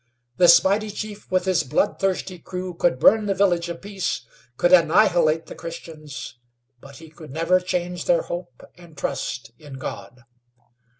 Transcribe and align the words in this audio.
This 0.37 0.63
mighty 0.63 0.89
chief 0.89 1.29
with 1.29 1.45
his 1.45 1.63
blood 1.63 1.99
thirsty 1.99 2.39
crew 2.39 2.73
could 2.73 2.97
burn 2.97 3.27
the 3.27 3.35
Village 3.35 3.69
of 3.69 3.83
Peace, 3.83 4.25
could 4.57 4.73
annihilate 4.73 5.45
the 5.45 5.53
Christians, 5.53 6.39
but 6.79 6.97
he 6.97 7.11
could 7.11 7.29
never 7.29 7.59
change 7.59 8.05
their 8.05 8.23
hope 8.23 8.63
and 8.79 8.97
trust 8.97 9.51
in 9.59 9.73
God. 9.75 10.23